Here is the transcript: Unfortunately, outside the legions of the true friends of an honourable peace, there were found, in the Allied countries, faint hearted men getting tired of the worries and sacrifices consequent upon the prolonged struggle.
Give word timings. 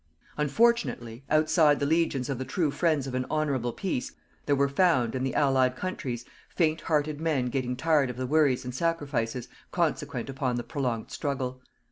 Unfortunately, 0.35 1.23
outside 1.29 1.79
the 1.79 1.85
legions 1.85 2.27
of 2.27 2.39
the 2.39 2.43
true 2.43 2.71
friends 2.71 3.05
of 3.05 3.13
an 3.13 3.23
honourable 3.29 3.71
peace, 3.71 4.13
there 4.47 4.55
were 4.55 4.67
found, 4.67 5.13
in 5.13 5.23
the 5.23 5.35
Allied 5.35 5.75
countries, 5.75 6.25
faint 6.49 6.81
hearted 6.81 7.21
men 7.21 7.49
getting 7.49 7.75
tired 7.75 8.09
of 8.09 8.17
the 8.17 8.25
worries 8.25 8.65
and 8.65 8.73
sacrifices 8.73 9.47
consequent 9.71 10.27
upon 10.27 10.55
the 10.55 10.63
prolonged 10.63 11.11
struggle. 11.11 11.61